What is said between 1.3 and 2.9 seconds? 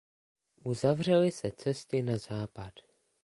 se cesty na západ.